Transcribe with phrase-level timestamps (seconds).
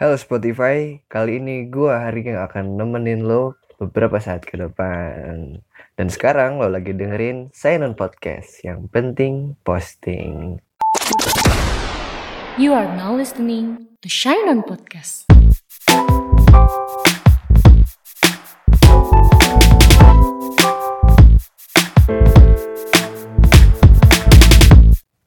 [0.00, 5.60] Halo Spotify, kali ini gue hari yang akan nemenin lo beberapa saat ke depan.
[5.92, 10.56] Dan sekarang lo lagi dengerin Sign Podcast, yang penting posting.
[12.56, 15.28] You are now listening to Shine On Podcast.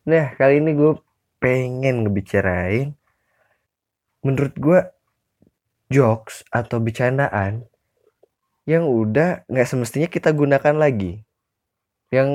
[0.10, 0.98] Nah, kali ini gue
[1.38, 2.98] pengen ngebicarain
[4.24, 4.80] menurut gue
[5.92, 7.68] jokes atau bercandaan
[8.64, 11.22] yang udah nggak semestinya kita gunakan lagi.
[12.10, 12.30] Yang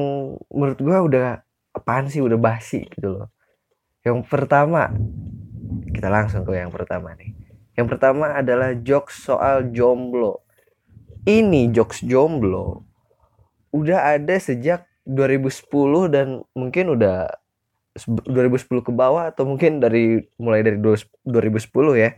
[0.52, 1.26] menurut gue udah
[1.72, 3.28] apaan sih udah basi gitu loh.
[4.04, 4.92] Yang pertama
[5.90, 7.32] kita langsung ke yang pertama nih.
[7.74, 10.44] Yang pertama adalah jokes soal jomblo.
[11.24, 12.88] Ini jokes jomblo
[13.72, 17.28] udah ada sejak 2010 dan mungkin udah
[18.06, 22.14] 2010 ke bawah atau mungkin dari mulai dari 2010 ya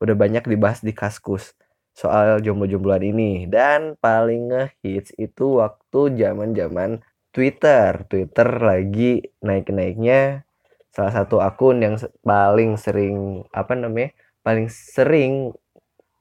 [0.00, 1.52] udah banyak dibahas di Kaskus
[1.92, 8.08] soal jomblo-jombloan ini dan paling ngehits itu waktu zaman-zaman Twitter.
[8.10, 10.42] Twitter lagi naik-naiknya
[10.90, 11.94] salah satu akun yang
[12.26, 14.10] paling sering apa namanya?
[14.40, 15.52] paling sering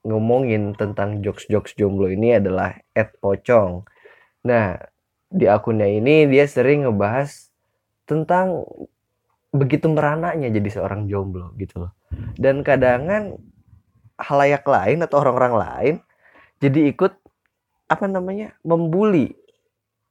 [0.04, 3.88] ngomongin tentang jokes-jokes jomblo ini adalah Ed Pocong.
[4.44, 4.76] Nah,
[5.32, 7.52] di akunnya ini dia sering ngebahas
[8.04, 8.68] tentang
[9.50, 11.92] begitu merananya jadi seorang jomblo gitu loh.
[12.38, 13.38] Dan kadangan
[14.20, 15.96] halayak lain atau orang-orang lain
[16.60, 17.14] jadi ikut
[17.90, 19.34] apa namanya membuli.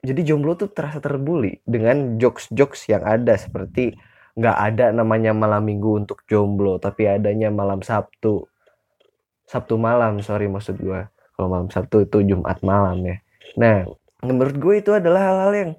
[0.03, 3.99] Jadi jomblo tuh terasa terbuli dengan jokes-jokes yang ada seperti
[4.39, 8.47] nggak ada namanya malam minggu untuk jomblo tapi adanya malam Sabtu.
[9.49, 11.09] Sabtu malam, sorry maksud gue.
[11.35, 13.17] Kalau malam Sabtu itu Jumat malam ya.
[13.57, 13.89] Nah,
[14.23, 15.73] menurut gue itu adalah hal-hal yang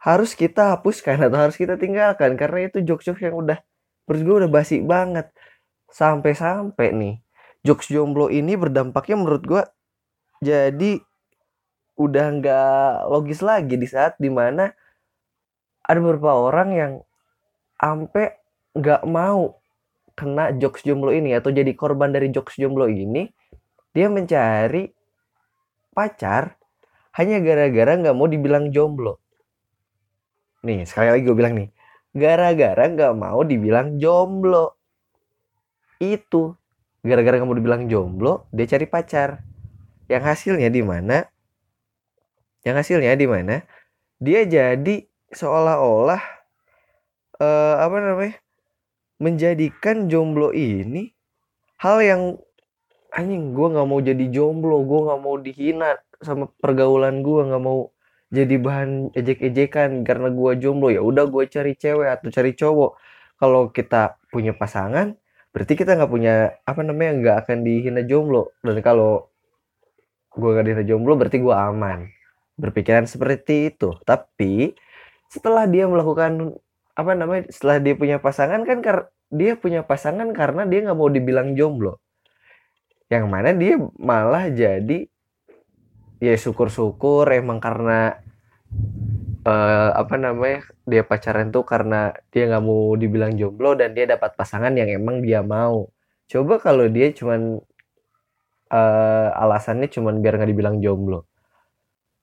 [0.00, 3.60] harus kita hapuskan atau harus kita tinggalkan karena itu jokes-jokes yang udah
[4.08, 5.28] menurut gue udah basi banget.
[5.90, 7.14] Sampai-sampai nih
[7.66, 9.62] jokes jomblo ini berdampaknya menurut gue
[10.40, 11.02] jadi
[12.00, 14.72] udah nggak logis lagi di saat di mana
[15.84, 16.92] ada beberapa orang yang
[17.76, 18.40] sampai
[18.72, 19.60] nggak mau
[20.16, 23.28] kena jokes jomblo ini atau jadi korban dari jokes jomblo ini
[23.92, 24.88] dia mencari
[25.92, 26.56] pacar
[27.20, 29.20] hanya gara-gara nggak mau dibilang jomblo
[30.66, 31.68] Nih, sekali lagi gue bilang nih.
[32.10, 34.76] Gara-gara gak mau dibilang jomblo.
[36.00, 36.56] Itu.
[37.00, 39.40] Gara-gara gak mau dibilang jomblo, dia cari pacar.
[40.10, 41.24] Yang hasilnya di mana?
[42.66, 43.64] Yang hasilnya di mana?
[44.20, 46.22] Dia jadi seolah-olah
[47.40, 48.36] uh, apa namanya?
[49.20, 51.12] menjadikan jomblo ini
[51.76, 52.22] hal yang
[53.12, 57.92] anjing gue nggak mau jadi jomblo gue nggak mau dihina sama pergaulan gue nggak mau
[58.30, 62.90] jadi bahan ejek-ejekan karena gue jomblo ya udah gue cari cewek atau cari cowok.
[63.42, 65.18] Kalau kita punya pasangan
[65.50, 68.54] berarti kita nggak punya apa namanya nggak akan dihina jomblo.
[68.62, 69.26] Dan kalau
[70.30, 72.06] gue gak dihina jomblo berarti gue aman.
[72.54, 73.98] Berpikiran seperti itu.
[74.06, 74.78] Tapi
[75.26, 76.54] setelah dia melakukan
[76.94, 78.78] apa namanya setelah dia punya pasangan kan
[79.30, 81.98] dia punya pasangan karena dia nggak mau dibilang jomblo.
[83.10, 85.10] Yang mana dia malah jadi
[86.20, 88.20] ya syukur-syukur emang karena
[89.44, 94.36] uh, apa namanya dia pacaran tuh karena dia nggak mau dibilang jomblo dan dia dapat
[94.36, 95.88] pasangan yang emang dia mau.
[96.30, 97.58] Coba kalau dia cuman
[98.70, 101.26] uh, alasannya cuman biar nggak dibilang jomblo.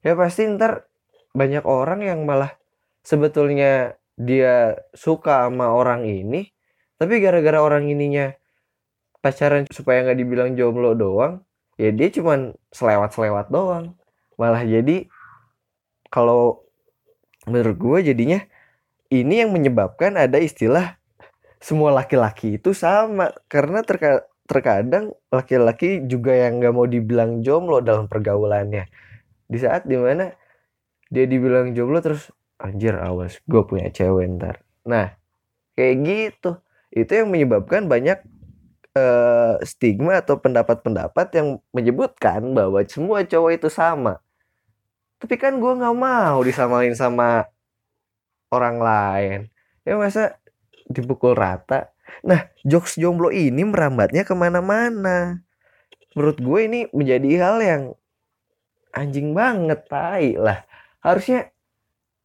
[0.06, 0.88] Ya pasti ntar
[1.34, 2.53] banyak orang yang malah
[3.02, 6.50] sebetulnya dia suka sama orang ini
[6.97, 8.34] tapi gara-gara orang ininya
[9.22, 11.46] pacaran supaya nggak dibilang jomblo doang
[11.78, 13.94] ya dia cuman selewat-selewat doang.
[14.38, 15.06] Malah jadi
[16.10, 16.66] kalau
[17.48, 18.40] menurut gue jadinya
[19.14, 21.00] ini yang menyebabkan ada istilah
[21.62, 23.32] semua laki-laki itu sama.
[23.48, 28.90] Karena terka terkadang laki-laki juga yang nggak mau dibilang jomblo dalam pergaulannya.
[29.48, 30.34] Di saat di mana
[31.08, 34.66] dia dibilang jomblo terus anjir awas gue punya cewek ntar.
[34.90, 35.14] Nah
[35.78, 36.52] kayak gitu.
[36.88, 38.24] Itu yang menyebabkan banyak
[38.97, 44.18] uh, stigma atau pendapat-pendapat yang menyebutkan bahwa semua cowok itu sama.
[45.22, 47.45] Tapi kan gue nggak mau disamain sama
[48.50, 49.39] orang lain.
[49.86, 50.42] Ya masa
[50.89, 51.94] dipukul rata.
[52.25, 55.42] Nah, jokes jomblo ini merambatnya ke mana-mana.
[56.18, 57.83] Menurut gue ini menjadi hal yang
[58.94, 60.66] anjing banget, tai lah.
[61.06, 61.54] Harusnya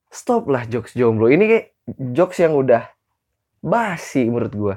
[0.09, 1.29] stop lah jokes jomblo.
[1.29, 1.67] Ini kayak
[2.17, 2.89] jokes yang udah
[3.63, 4.77] basi menurut gue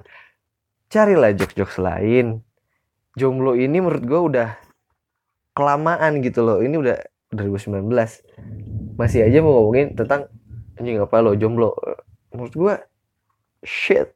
[0.95, 2.39] carilah jokes-jokes lain.
[3.19, 4.49] Jomblo ini menurut gue udah
[5.51, 6.63] kelamaan gitu loh.
[6.63, 6.97] Ini udah
[7.35, 7.83] 2019
[8.95, 10.31] masih aja mau ngomongin tentang
[10.79, 11.75] anjing apa lo jomblo.
[12.31, 12.73] Menurut gue
[13.67, 14.15] shit.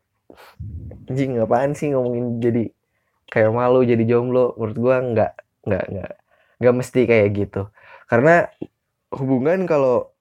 [1.11, 2.71] Anjing apaan sih ngomongin jadi
[3.27, 4.55] kayak malu jadi jomblo?
[4.55, 5.33] Menurut gua nggak
[5.67, 6.13] nggak nggak
[6.63, 7.61] nggak mesti kayak gitu.
[8.07, 8.47] Karena
[9.11, 10.13] hubungan kalau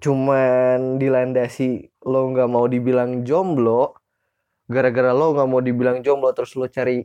[0.00, 3.99] cuman dilandasi lo nggak mau dibilang jomblo
[4.70, 7.02] gara-gara lo nggak mau dibilang jomblo terus lo cari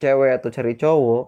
[0.00, 1.24] cewek atau cari cowok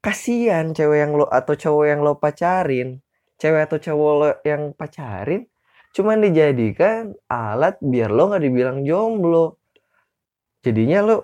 [0.00, 3.04] kasihan cewek yang lo atau cowok yang lo pacarin.
[3.40, 5.48] Cewek atau cowok lo yang pacarin
[5.90, 9.60] cuman dijadikan alat biar lo nggak dibilang jomblo.
[10.64, 11.16] Jadinya lo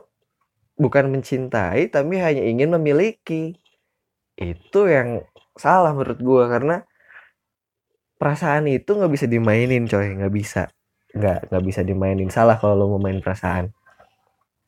[0.77, 3.57] bukan mencintai tapi hanya ingin memiliki.
[4.37, 5.25] Itu yang
[5.57, 6.85] salah menurut gua karena
[8.21, 10.13] perasaan itu nggak bisa dimainin coy.
[10.17, 10.63] Nggak bisa
[11.17, 12.29] nggak nggak bisa dimainin.
[12.29, 13.73] Salah kalau lo mau main perasaan.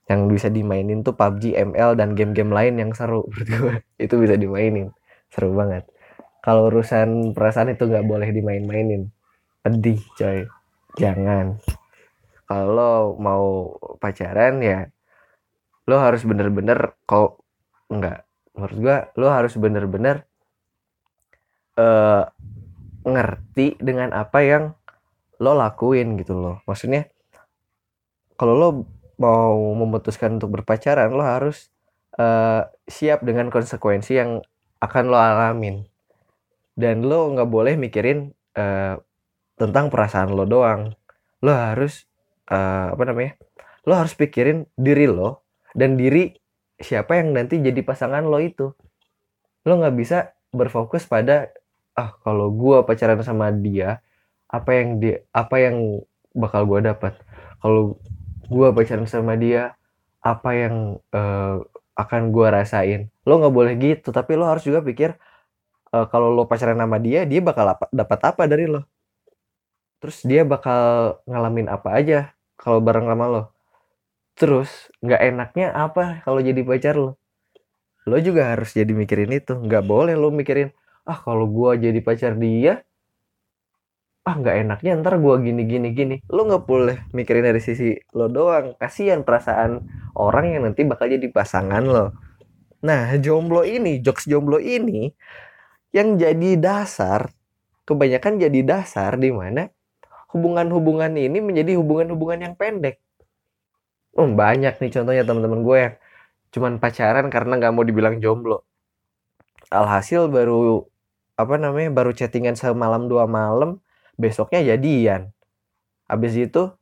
[0.09, 3.29] Yang bisa dimainin tuh PUBG ML dan game-game lain yang seru.
[4.05, 4.89] Itu bisa dimainin.
[5.29, 5.85] Seru banget.
[6.41, 9.13] Kalau urusan perasaan itu nggak boleh dimain-mainin.
[9.61, 10.49] Pedih coy.
[10.97, 11.61] Jangan.
[12.49, 14.89] Kalau mau pacaran ya
[15.85, 17.45] lo harus bener-bener kok
[17.93, 18.25] nggak.
[18.57, 20.25] Menurut gua lo harus bener-bener
[21.77, 22.25] eh
[23.05, 24.65] ngerti dengan apa yang
[25.39, 26.57] lo lakuin gitu loh.
[26.67, 27.07] Maksudnya
[28.39, 28.69] kalau lo
[29.19, 31.71] mau memutuskan untuk berpacaran lo harus
[32.19, 34.43] eh, siap dengan konsekuensi yang
[34.79, 35.87] akan lo alamin.
[36.79, 38.95] Dan lo nggak boleh mikirin eh,
[39.59, 40.95] tentang perasaan lo doang.
[41.43, 42.07] Lo harus
[42.51, 43.39] eh, apa namanya
[43.89, 46.29] lo harus pikirin diri lo dan diri
[46.77, 48.75] siapa yang nanti jadi pasangan lo itu.
[49.67, 51.51] Lo nggak bisa berfokus pada
[51.99, 53.99] ah kalau gua pacaran sama dia
[54.49, 55.77] apa yang dia apa yang
[56.33, 57.13] bakal gua dapat
[57.61, 58.01] kalau
[58.49, 59.77] gua pacaran sama dia
[60.25, 60.77] apa yang
[61.13, 61.57] eh,
[61.99, 63.11] akan gua rasain.
[63.27, 65.11] Lo nggak boleh gitu tapi lo harus juga pikir
[65.95, 68.85] eh, kalau lo pacaran sama dia dia bakal apa, dapat apa dari lo.
[69.99, 72.19] Terus dia bakal ngalamin apa aja
[72.59, 73.43] kalau bareng sama lo.
[74.39, 74.71] Terus
[75.05, 77.19] nggak enaknya apa kalau jadi pacar lo?
[78.09, 79.55] Lo juga harus jadi mikirin itu.
[79.59, 80.71] Nggak boleh lo mikirin
[81.09, 82.85] ah kalau gua jadi pacar dia
[84.29, 86.15] ah nggak enaknya ntar gua gini gini gini.
[86.29, 88.77] Lo nggak boleh mikirin dari sisi lo doang.
[88.77, 92.13] Kasihan perasaan orang yang nanti bakal jadi pasangan lo.
[92.85, 95.09] Nah jomblo ini jokes jomblo ini
[95.97, 97.33] yang jadi dasar
[97.89, 99.73] kebanyakan jadi dasar di mana
[100.37, 103.01] hubungan-hubungan ini menjadi hubungan-hubungan yang pendek.
[104.13, 105.95] Oh, banyak nih contohnya teman-teman gue yang
[106.53, 108.69] cuman pacaran karena nggak mau dibilang jomblo.
[109.73, 110.85] Alhasil baru
[111.39, 113.81] apa namanya baru chattingan semalam dua malam
[114.19, 115.31] besoknya jadian.
[116.11, 116.75] Habis itu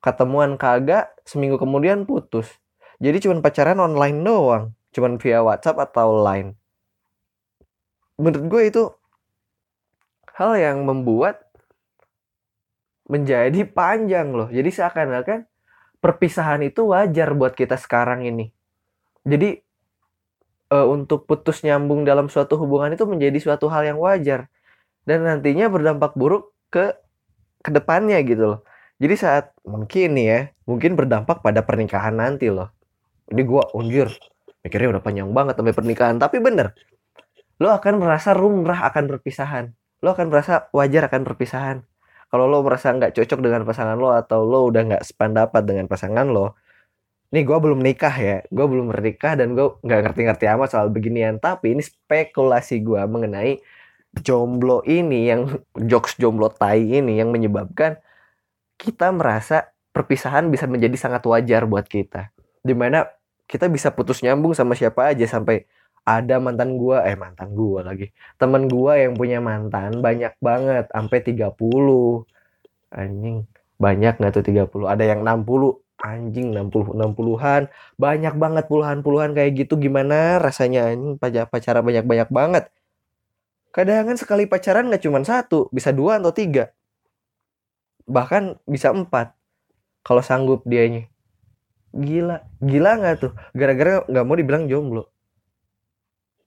[0.00, 2.48] ketemuan kagak seminggu kemudian putus.
[3.02, 4.64] Jadi cuman pacaran online doang.
[4.94, 6.56] Cuman via WhatsApp atau Line.
[8.16, 8.82] Menurut gue itu
[10.32, 11.44] hal yang membuat
[13.10, 14.48] menjadi panjang loh.
[14.48, 15.44] Jadi seakan-akan
[16.00, 18.54] perpisahan itu wajar buat kita sekarang ini.
[19.26, 19.60] Jadi
[20.72, 24.48] eh, untuk putus nyambung dalam suatu hubungan itu menjadi suatu hal yang wajar
[25.06, 26.92] dan nantinya berdampak buruk ke
[27.62, 28.60] ke depannya gitu loh.
[28.98, 32.68] Jadi saat mungkin nih ya, mungkin berdampak pada pernikahan nanti loh.
[33.30, 34.10] Ini gua unjur,
[34.66, 36.74] mikirnya udah panjang banget sampai pernikahan, tapi bener.
[37.62, 39.72] Lo akan merasa rumrah akan perpisahan.
[40.04, 41.80] Lo akan merasa wajar akan perpisahan.
[42.26, 46.26] Kalau lo merasa nggak cocok dengan pasangan lo atau lo udah nggak sependapat dengan pasangan
[46.26, 46.58] lo,
[47.30, 51.38] nih gue belum nikah ya, gue belum menikah dan gue nggak ngerti-ngerti amat soal beginian.
[51.38, 53.62] Tapi ini spekulasi gue mengenai
[54.20, 58.00] jomblo ini yang jokes jomblo tai ini yang menyebabkan
[58.76, 62.28] kita merasa perpisahan bisa menjadi sangat wajar buat kita.
[62.60, 63.08] Di mana
[63.48, 65.64] kita bisa putus nyambung sama siapa aja sampai
[66.06, 68.12] ada mantan gua eh mantan gua lagi.
[68.38, 72.22] Temen gua yang punya mantan banyak banget sampai 30
[72.94, 77.62] anjing banyak nggak tuh 30 ada yang 60 anjing 60 60-an
[77.96, 79.74] banyak banget puluhan-puluhan kayak gitu.
[79.80, 81.16] Gimana rasanya anjing?
[81.18, 82.64] Pacar pacaran banyak-banyak banget
[83.76, 86.72] kadang kan sekali pacaran nggak cuma satu bisa dua atau tiga.
[88.08, 89.36] Bahkan bisa empat.
[90.00, 91.12] Kalau sanggup dianya.
[91.92, 93.32] Gila gila nggak tuh?
[93.52, 95.12] Gara-gara nggak mau dibilang jomblo.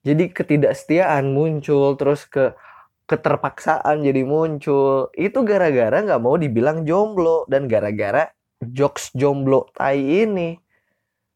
[0.01, 2.57] Jadi ketidaksetiaan muncul terus ke
[3.05, 5.13] keterpaksaan jadi muncul.
[5.13, 10.57] Itu gara-gara nggak mau dibilang jomblo dan gara-gara jokes jomblo tai ini.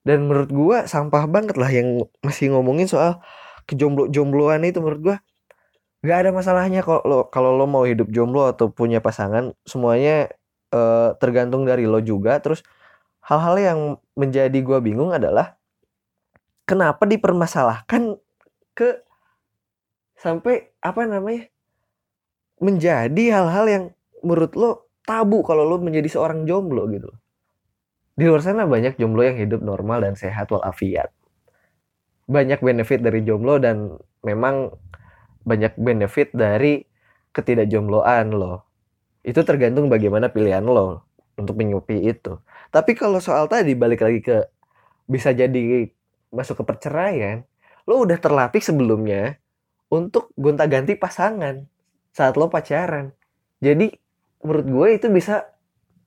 [0.02, 3.22] Dan menurut gua sampah banget lah yang masih ngomongin soal
[3.70, 5.18] kejomblo-jombloan itu menurut gua
[6.04, 10.30] nggak ada masalahnya kalau lo kalau lo mau hidup jomblo atau punya pasangan semuanya
[10.70, 12.62] eh, tergantung dari lo juga terus
[13.24, 13.80] hal-hal yang
[14.20, 15.56] menjadi gua bingung adalah
[16.68, 18.20] kenapa dipermasalahkan
[18.76, 19.00] ke
[20.20, 21.48] sampai apa namanya
[22.60, 23.84] menjadi hal-hal yang
[24.20, 27.12] menurut lo tabu kalau lo menjadi seorang jomblo gitu
[28.14, 31.10] di luar sana banyak jomblo yang hidup normal dan sehat walafiat.
[32.30, 34.70] Banyak benefit dari jomblo dan memang
[35.44, 36.84] banyak benefit dari
[37.36, 38.64] ketidakjombloan lo.
[39.24, 41.08] Itu tergantung bagaimana pilihan lo
[41.40, 42.40] untuk menyupi itu.
[42.74, 44.38] Tapi kalau soal tadi balik lagi ke
[45.08, 45.88] bisa jadi
[46.34, 47.44] masuk ke perceraian,
[47.86, 49.38] lo udah terlatih sebelumnya
[49.92, 51.68] untuk gonta-ganti pasangan
[52.16, 53.14] saat lo pacaran.
[53.62, 53.94] Jadi
[54.44, 55.48] menurut gue itu bisa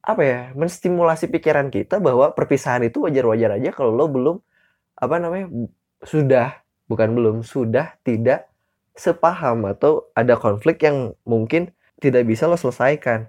[0.07, 4.37] apa ya menstimulasi pikiran kita bahwa perpisahan itu wajar-wajar aja kalau lo belum
[4.97, 5.50] apa namanya
[6.07, 8.47] sudah bukan belum sudah tidak
[8.96, 13.28] sepaham atau ada konflik yang mungkin tidak bisa lo selesaikan.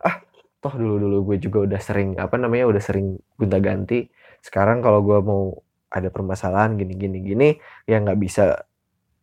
[0.00, 0.24] Ah
[0.58, 4.08] toh dulu dulu gue juga udah sering apa namanya udah sering gonta ganti
[4.40, 5.52] sekarang kalau gue mau
[5.92, 7.48] ada permasalahan gini gini gini
[7.84, 8.64] yang nggak bisa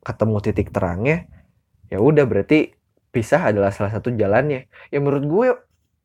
[0.05, 1.25] ketemu titik terangnya
[1.89, 2.77] ya udah berarti
[3.09, 4.69] pisah adalah salah satu jalannya.
[4.93, 5.47] Ya menurut gue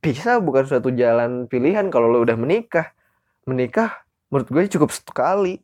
[0.00, 2.96] pisah bukan suatu jalan pilihan kalau lo udah menikah.
[3.44, 5.60] Menikah menurut gue cukup sekali.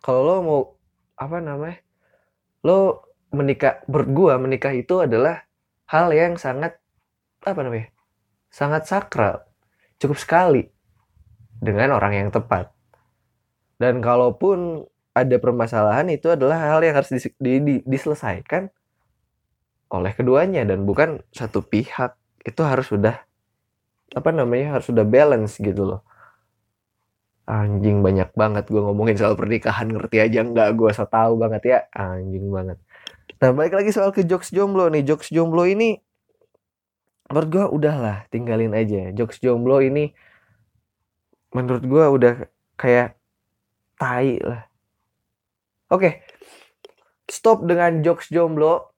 [0.00, 0.60] Kalau lo mau
[1.16, 1.80] apa namanya
[2.66, 5.46] lo menikah menurut menikah itu adalah
[5.88, 6.76] hal yang sangat
[7.40, 7.88] apa namanya
[8.50, 9.46] sangat sakral.
[10.02, 10.66] Cukup sekali
[11.62, 12.68] dengan orang yang tepat.
[13.80, 14.84] Dan kalaupun
[15.16, 18.68] ada permasalahan itu adalah hal yang harus dis, di, di, diselesaikan
[19.94, 20.66] oleh keduanya.
[20.66, 22.18] Dan bukan satu pihak.
[22.44, 23.20] Itu harus sudah
[24.10, 26.00] apa namanya harus sudah balance gitu loh
[27.50, 30.68] anjing banyak banget gue ngomongin soal pernikahan ngerti aja nggak?
[30.78, 31.78] Gue so tau banget ya.
[31.90, 32.78] Anjing banget.
[33.42, 35.02] Nah balik lagi soal ke jokes jomblo nih.
[35.02, 35.98] Jokes jomblo ini
[37.26, 39.10] menurut gue udahlah tinggalin aja.
[39.10, 40.14] Jokes jomblo ini
[41.50, 42.34] menurut gue udah
[42.78, 43.18] kayak
[43.98, 44.70] tai lah.
[45.90, 46.22] Oke
[47.30, 48.90] stop dengan jokes jomblo.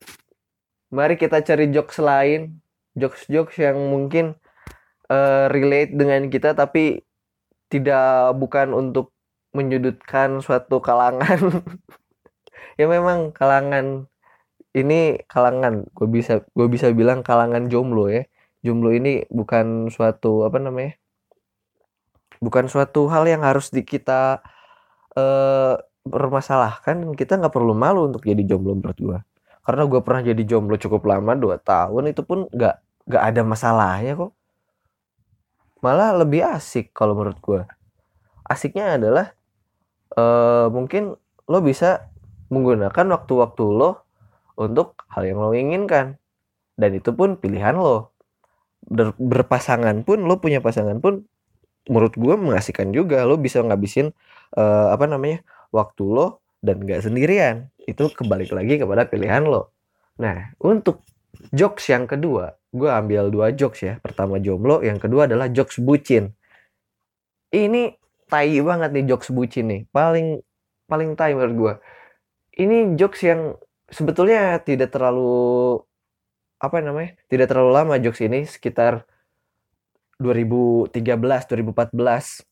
[0.93, 2.61] Mari kita cari jokes lain.
[2.93, 4.37] Jokes-jokes yang mungkin
[5.09, 7.01] uh, relate dengan kita tapi
[7.73, 9.17] tidak bukan untuk
[9.57, 11.41] menyudutkan suatu kalangan.
[12.81, 14.09] Ya memang kalangan
[14.73, 18.25] ini kalangan gue bisa gue bisa bilang kalangan jomblo ya.
[18.65, 20.97] Jomblo ini bukan suatu apa namanya
[22.41, 24.41] bukan suatu hal yang harus di kita
[25.21, 27.13] uh, permasalahkan.
[27.13, 29.19] Kita nggak perlu malu untuk jadi jomblo menurut gue
[29.63, 32.75] karena gue pernah jadi jomblo cukup lama 2 tahun itu pun nggak
[33.07, 34.33] nggak ada masalahnya kok
[35.83, 37.63] malah lebih asik kalau menurut gue
[38.53, 39.27] asiknya adalah
[40.17, 41.17] uh, mungkin
[41.49, 42.13] lo bisa
[42.53, 44.05] menggunakan waktu-waktu lo
[44.61, 46.21] untuk hal yang lo inginkan.
[46.77, 48.13] Dan itu pun pilihan lo.
[48.83, 51.25] Ber berpasangan pun lo punya pasangan pun
[51.89, 53.25] menurut gue mengasihkan juga.
[53.25, 54.13] Lo bisa ngabisin
[54.57, 55.41] uh, apa namanya
[55.73, 57.73] waktu lo dan gak sendirian.
[57.89, 59.73] Itu kebalik lagi kepada pilihan lo.
[60.21, 61.01] Nah, untuk
[61.53, 63.95] jokes yang kedua, gue ambil dua jokes ya.
[64.01, 66.33] Pertama jomblo, yang kedua adalah jokes bucin.
[67.53, 67.97] Ini
[68.29, 69.83] tai banget nih jokes bucin nih.
[69.93, 70.41] Paling
[70.89, 71.75] paling tai menurut gue.
[72.65, 73.57] Ini jokes yang
[73.89, 75.81] sebetulnya tidak terlalu
[76.61, 77.17] apa namanya?
[77.29, 79.05] Tidak terlalu lama jokes ini sekitar
[80.21, 80.93] 2013,
[81.49, 82.45] 2014.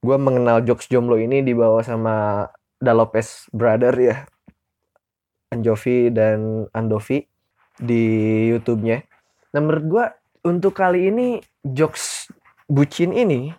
[0.00, 2.48] Gue mengenal jokes jomblo ini dibawa sama
[2.80, 4.24] Dalopes Brother ya
[5.52, 7.20] Anjovi dan Andovi
[7.80, 8.04] di
[8.52, 9.02] YouTube-nya.
[9.56, 10.04] Nah menurut gue
[10.46, 12.28] untuk kali ini jokes
[12.68, 13.50] bucin ini,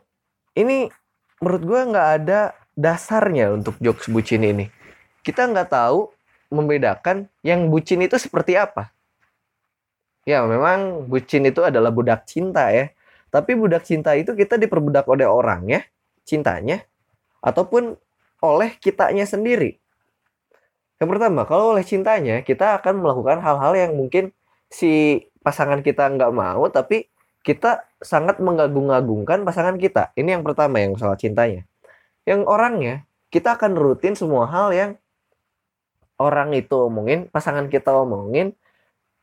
[0.55, 0.87] ini
[1.41, 4.69] menurut gue nggak ada dasarnya untuk jokes bucin ini.
[5.25, 6.07] Kita nggak tahu
[6.53, 8.93] membedakan yang bucin itu seperti apa.
[10.21, 12.93] Ya memang bucin itu adalah budak cinta ya.
[13.33, 15.81] Tapi budak cinta itu kita diperbudak oleh orang ya,
[16.27, 16.83] cintanya,
[17.41, 17.95] ataupun
[18.43, 19.80] oleh kitanya sendiri.
[21.01, 24.29] Yang pertama, kalau oleh cintanya, kita akan melakukan hal-hal yang mungkin
[24.69, 27.09] si pasangan kita nggak mau, tapi
[27.41, 30.13] kita sangat mengagung-agungkan pasangan kita.
[30.13, 31.65] Ini yang pertama yang soal cintanya.
[32.29, 32.95] Yang orangnya,
[33.33, 34.91] kita akan rutin semua hal yang
[36.21, 38.53] orang itu omongin, pasangan kita omongin,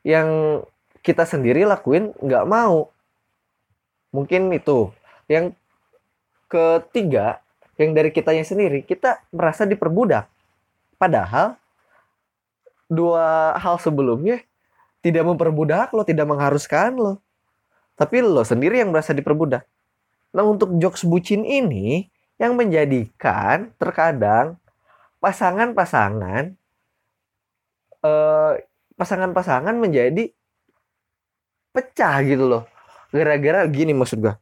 [0.02, 0.60] yang
[1.06, 2.90] kita sendiri lakuin nggak mau.
[4.10, 4.90] Mungkin itu.
[5.30, 5.54] Yang
[6.50, 7.38] ketiga,
[7.78, 10.26] yang dari kitanya sendiri, kita merasa diperbudak.
[10.98, 11.54] Padahal
[12.88, 14.42] dua hal sebelumnya
[15.04, 17.14] tidak memperbudak lo, tidak mengharuskan lo.
[17.94, 19.64] Tapi lo sendiri yang merasa diperbudak.
[20.34, 22.08] Nah untuk jokes bucin ini
[22.40, 24.58] yang menjadikan terkadang
[25.18, 26.54] pasangan-pasangan
[28.04, 28.52] eh,
[28.98, 30.34] pasangan-pasangan menjadi
[31.70, 32.64] pecah gitu loh.
[33.14, 34.34] Gara-gara gini maksud gue.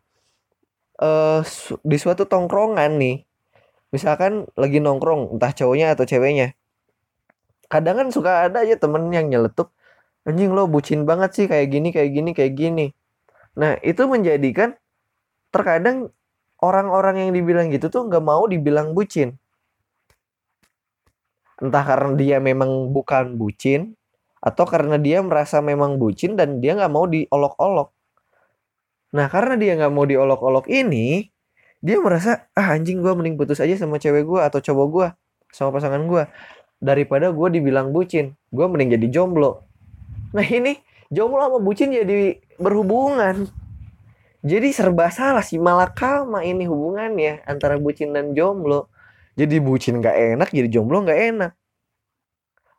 [0.96, 1.44] Uh,
[1.84, 3.20] di suatu tongkrongan nih,
[3.92, 6.56] misalkan lagi nongkrong entah cowoknya atau ceweknya,
[7.66, 9.70] kadang kan suka ada aja temen yang nyeletuk
[10.26, 12.86] anjing lo bucin banget sih kayak gini kayak gini kayak gini.
[13.56, 14.74] Nah itu menjadikan
[15.54, 16.10] terkadang
[16.58, 19.38] orang-orang yang dibilang gitu tuh nggak mau dibilang bucin.
[21.62, 23.96] Entah karena dia memang bukan bucin
[24.42, 27.88] atau karena dia merasa memang bucin dan dia nggak mau diolok-olok.
[29.14, 31.30] Nah karena dia nggak mau diolok-olok ini
[31.80, 35.08] dia merasa ah anjing gue mending putus aja sama cewek gue atau cowok gue
[35.54, 36.22] sama pasangan gue
[36.80, 38.36] daripada gue dibilang bucin.
[38.52, 39.64] Gue mending jadi jomblo.
[40.36, 40.76] Nah ini
[41.08, 43.48] jomblo sama bucin jadi berhubungan.
[44.46, 48.92] Jadi serba salah sih malakama ini hubungannya antara bucin dan jomblo.
[49.36, 51.52] Jadi bucin gak enak jadi jomblo gak enak.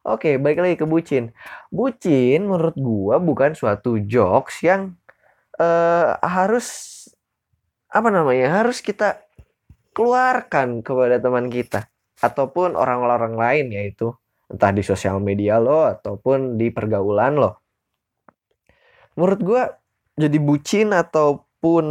[0.08, 1.36] Oke balik lagi ke bucin.
[1.68, 4.96] Bucin menurut gua bukan suatu jokes yang
[5.60, 6.96] eh, harus
[7.92, 9.20] apa namanya harus kita
[9.92, 14.14] keluarkan kepada teman kita ataupun orang-orang lain yaitu
[14.48, 17.52] entah di sosial media lo ataupun di pergaulan lo
[19.14, 19.64] menurut gua
[20.18, 21.86] jadi bucin ataupun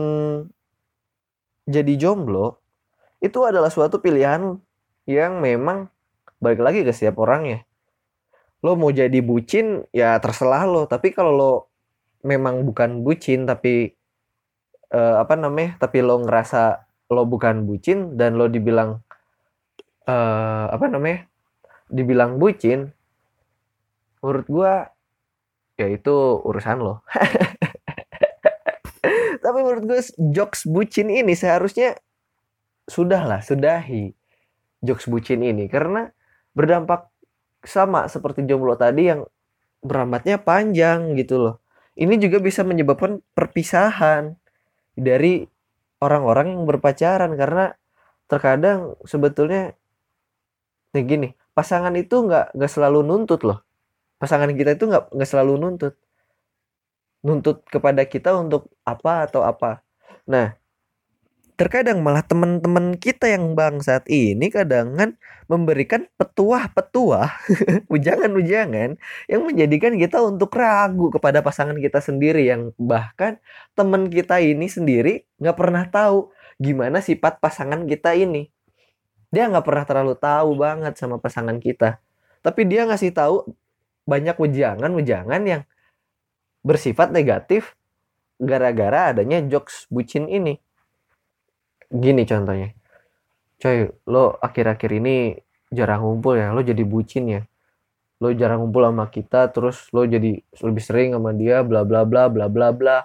[1.66, 2.58] jadi jomblo
[3.22, 4.58] itu adalah suatu pilihan
[5.06, 5.90] yang memang
[6.42, 7.64] balik lagi ke setiap orangnya.
[8.60, 11.52] Lo mau jadi bucin ya terserah lo, tapi kalau lo
[12.26, 13.94] memang bukan bucin tapi
[14.90, 15.78] eh, apa namanya?
[15.80, 16.82] Tapi lo ngerasa
[17.14, 19.05] lo bukan bucin dan lo dibilang
[20.06, 21.26] eh, apa namanya?
[21.86, 22.90] Dibilang bucin,
[24.22, 24.72] menurut gua
[25.76, 27.04] ya itu urusan lo.
[29.46, 30.00] tapi menurut gue
[30.34, 31.94] jokes bucin ini seharusnya
[32.90, 34.10] sudahlah sudahi
[34.82, 36.10] jokes bucin ini karena
[36.50, 37.06] berdampak
[37.62, 39.22] sama seperti jomblo tadi yang
[39.86, 41.54] berambatnya panjang gitu loh.
[41.96, 44.36] Ini juga bisa menyebabkan perpisahan
[44.98, 45.46] dari
[46.02, 47.72] orang-orang yang berpacaran karena
[48.28, 49.78] terkadang sebetulnya
[50.96, 53.64] nih gini pasangan itu nggak nggak selalu nuntut loh.
[54.20, 55.94] Pasangan kita itu nggak nggak selalu nuntut.
[57.24, 59.80] Nuntut kepada kita untuk apa atau apa.
[60.28, 60.56] Nah
[61.56, 65.16] terkadang malah teman-teman kita yang bang saat ini kadangan
[65.48, 67.32] memberikan petuah-petuah
[67.96, 73.40] ujangan-ujangan yang menjadikan kita untuk ragu kepada pasangan kita sendiri yang bahkan
[73.72, 76.28] teman kita ini sendiri nggak pernah tahu
[76.60, 78.52] gimana sifat pasangan kita ini
[79.30, 81.98] dia nggak pernah terlalu tahu banget sama pasangan kita.
[82.42, 83.42] Tapi dia ngasih tahu
[84.06, 85.62] banyak ujangan-ujangan yang
[86.62, 87.74] bersifat negatif
[88.38, 90.58] gara-gara adanya jokes bucin ini.
[91.90, 92.70] Gini contohnya.
[93.56, 95.32] Coy lo akhir-akhir ini
[95.72, 97.42] jarang ngumpul ya lo jadi bucin ya.
[98.22, 102.30] Lo jarang ngumpul sama kita terus lo jadi lebih sering sama dia bla bla bla
[102.30, 102.96] bla bla bla.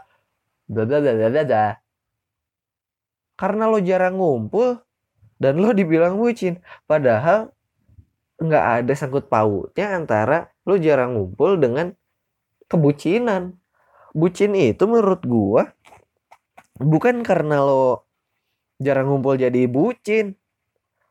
[0.70, 1.66] Bla bla bla bla bla.
[3.38, 4.78] Karena lo jarang ngumpul
[5.42, 6.62] dan lo dibilang bucin.
[6.86, 7.50] Padahal
[8.38, 11.98] nggak ada sangkut pautnya antara lo jarang ngumpul dengan
[12.70, 13.58] kebucinan.
[14.14, 15.74] Bucin itu menurut gua
[16.78, 18.06] bukan karena lo
[18.78, 20.38] jarang ngumpul jadi bucin.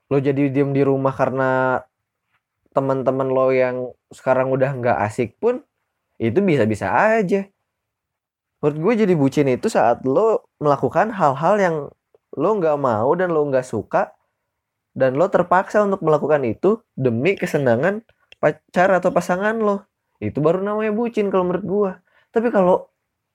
[0.06, 1.82] Lo jadi diem di rumah karena
[2.70, 5.58] teman-teman lo yang sekarang udah nggak asik pun
[6.22, 7.50] itu bisa-bisa aja.
[8.60, 11.76] Menurut gue jadi bucin itu saat lo melakukan hal-hal yang
[12.36, 14.12] lo nggak mau dan lo nggak suka
[15.00, 18.04] dan lo terpaksa untuk melakukan itu demi kesenangan
[18.36, 19.88] pacar atau pasangan lo.
[20.20, 21.92] Itu baru namanya bucin kalau menurut gue
[22.30, 22.86] tapi kalau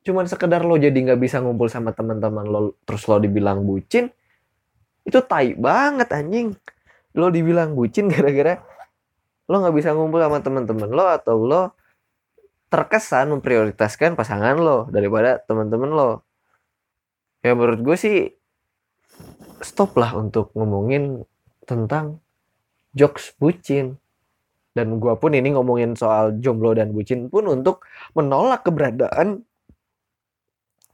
[0.08, 4.08] cuman sekedar lo jadi nggak bisa ngumpul sama teman-teman lo terus lo dibilang bucin
[5.06, 6.58] itu tai banget anjing.
[7.14, 8.62] Lo dibilang bucin gara-gara
[9.46, 11.62] lo nggak bisa ngumpul sama teman-teman lo atau lo
[12.74, 16.12] terkesan memprioritaskan pasangan lo daripada teman-teman lo.
[17.46, 18.18] Ya menurut gue sih
[19.62, 21.22] stop lah untuk ngomongin
[21.66, 22.22] tentang
[22.96, 24.00] jokes bucin
[24.76, 29.48] dan gue pun ini ngomongin soal jomblo dan bucin pun untuk menolak keberadaan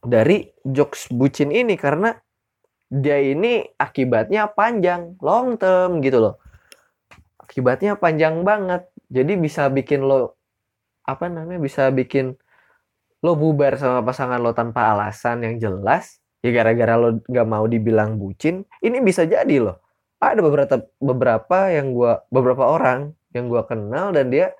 [0.02, 2.14] dari jokes bucin ini karena
[2.92, 6.34] dia ini akibatnya panjang, long term gitu loh.
[7.40, 8.86] Akibatnya panjang banget.
[9.08, 10.36] Jadi bisa bikin lo
[11.02, 11.58] apa namanya?
[11.58, 12.38] Bisa bikin
[13.24, 16.22] lo bubar sama pasangan lo tanpa alasan yang jelas.
[16.44, 18.62] Ya gara-gara lo nggak mau dibilang bucin.
[18.78, 19.81] Ini bisa jadi loh.
[20.22, 24.54] Ada beberapa beberapa yang gua beberapa orang yang gua kenal dan dia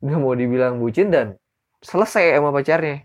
[0.00, 1.36] nggak mau dibilang bucin dan
[1.84, 3.04] selesai sama pacarnya.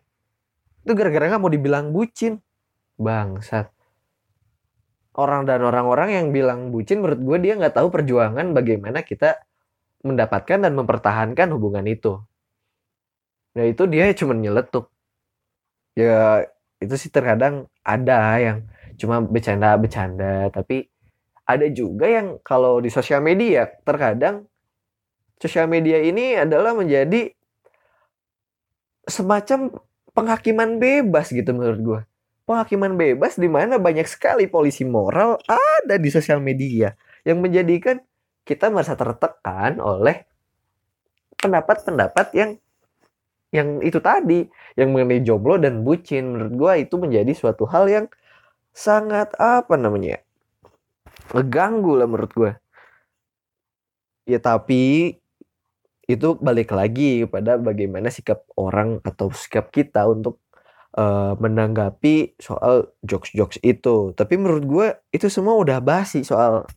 [0.88, 2.40] Itu gara-gara nggak mau dibilang bucin.
[2.96, 3.68] Bangsat
[5.16, 9.44] orang dan orang-orang yang bilang bucin menurut gue dia nggak tahu perjuangan bagaimana kita
[10.08, 12.22] mendapatkan dan mempertahankan hubungan itu.
[13.52, 14.88] Ya itu dia cuma nyeletuk.
[16.00, 16.48] Ya
[16.80, 18.58] itu sih terkadang ada yang
[18.96, 20.88] cuma bercanda-bercanda tapi
[21.46, 24.46] ada juga yang kalau di sosial media terkadang
[25.42, 27.34] sosial media ini adalah menjadi
[29.10, 29.74] semacam
[30.14, 32.02] penghakiman bebas gitu menurut gue
[32.46, 36.94] penghakiman bebas di mana banyak sekali polisi moral ada di sosial media
[37.26, 38.02] yang menjadikan
[38.46, 40.26] kita merasa tertekan oleh
[41.38, 42.52] pendapat-pendapat yang
[43.52, 44.48] yang itu tadi
[44.80, 46.36] yang mengenai jomblo dan bucin.
[46.36, 48.06] Menurut gua itu menjadi suatu hal yang
[48.72, 50.24] sangat apa namanya
[51.32, 52.52] ngeganggu lah menurut gua
[54.28, 55.16] ya tapi
[56.10, 60.44] itu balik lagi kepada bagaimana sikap orang atau sikap kita untuk
[60.98, 64.12] uh, menanggapi soal jokes-jokes itu.
[64.12, 66.68] Tapi menurut gue itu semua udah basi soal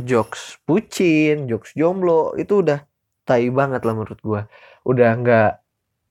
[0.00, 2.88] jokes pucin, jokes jomblo itu udah
[3.28, 4.40] tai banget lah menurut gue.
[4.88, 5.50] Udah nggak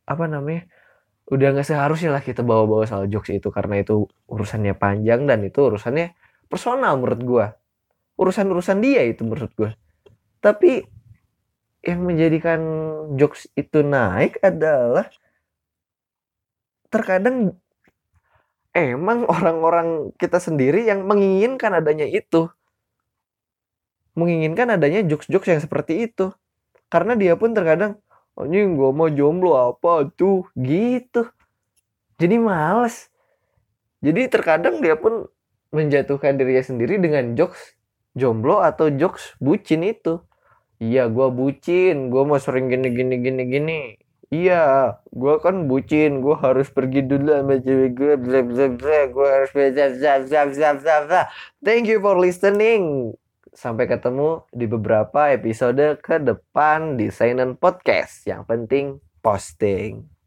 [0.06, 0.70] apa namanya?
[1.32, 5.66] Udah nggak seharusnya lah kita bawa-bawa soal jokes itu karena itu urusannya panjang dan itu
[5.66, 6.14] urusannya
[6.52, 7.46] personal menurut gue.
[8.20, 9.72] Urusan-urusan dia itu menurut gue.
[10.44, 10.84] Tapi
[11.82, 12.62] yang menjadikan
[13.18, 15.10] jokes itu naik adalah
[16.92, 17.56] terkadang
[18.76, 22.52] emang orang-orang kita sendiri yang menginginkan adanya itu.
[24.14, 26.36] Menginginkan adanya jokes-jokes yang seperti itu.
[26.92, 27.96] Karena dia pun terkadang,
[28.36, 31.32] anjing gue mau jomblo apa tuh, gitu.
[32.20, 33.08] Jadi males.
[34.04, 35.32] Jadi terkadang dia pun
[35.72, 37.80] menjatuhkan dirinya sendiri dengan jokes
[38.16, 40.20] jomblo atau jokes bucin itu.
[40.82, 42.10] Iya, gue bucin.
[42.10, 43.80] Gue mau sering gini gini gini gini.
[44.32, 46.20] Iya, gue kan bucin.
[46.26, 48.14] Gue harus pergi dulu sama cewek gue.
[48.18, 49.00] Bla bla bla.
[49.14, 51.22] Gue harus bla bla bla bla bla bla.
[51.62, 53.14] Thank you for listening.
[53.52, 58.24] Sampai ketemu di beberapa episode ke depan di Sainan Podcast.
[58.26, 58.86] Yang penting
[59.20, 60.21] posting.